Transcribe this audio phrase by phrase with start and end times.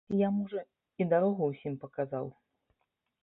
[0.19, 0.61] Я, можа,
[1.03, 2.25] і дарогу ўсім паказаў.